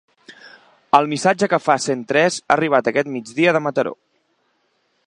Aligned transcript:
El 0.99 1.09
missatge 1.11 1.49
que 1.51 1.59
fa 1.65 1.75
cent 1.85 2.01
tres 2.13 2.41
ha 2.45 2.57
arribat 2.57 2.91
aquest 2.93 3.13
migdia 3.19 3.55
de 3.59 3.63
Mataró. 3.69 3.97